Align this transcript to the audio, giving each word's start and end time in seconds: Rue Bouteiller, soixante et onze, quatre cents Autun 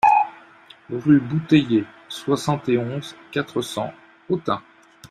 Rue 0.89 1.19
Bouteiller, 1.19 1.85
soixante 2.09 2.67
et 2.69 2.79
onze, 2.79 3.15
quatre 3.31 3.61
cents 3.61 3.93
Autun 4.29 4.59